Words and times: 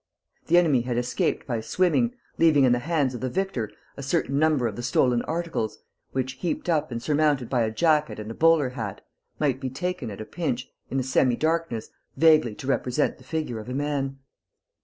The 0.47 0.57
enemy 0.57 0.81
had 0.81 0.97
escaped 0.97 1.45
by 1.45 1.61
swimming, 1.61 2.15
leaving 2.39 2.63
in 2.63 2.71
the 2.71 2.79
hands 2.79 3.13
of 3.13 3.21
the 3.21 3.29
victor 3.29 3.69
a 3.95 4.01
certain 4.01 4.39
number 4.39 4.65
of 4.65 4.75
the 4.75 4.81
stolen 4.81 5.21
articles, 5.25 5.77
which, 6.11 6.33
heaped 6.39 6.67
up 6.69 6.89
and 6.89 6.99
surmounted 6.99 7.51
by 7.51 7.61
a 7.61 7.69
jacket 7.69 8.17
and 8.17 8.31
a 8.31 8.33
bowler 8.33 8.69
hat, 8.69 9.05
might 9.37 9.59
be 9.59 9.69
taken, 9.69 10.09
at 10.09 10.19
a 10.19 10.25
pinch, 10.25 10.67
in 10.89 10.97
the 10.97 11.03
semi 11.03 11.35
darkness, 11.35 11.91
vaguely 12.17 12.55
to 12.55 12.65
represent 12.65 13.19
the 13.19 13.23
figure 13.23 13.59
of 13.59 13.69
a 13.69 13.75
man. 13.75 14.17